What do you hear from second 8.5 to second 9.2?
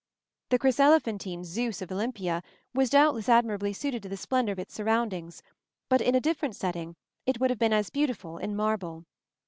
marble.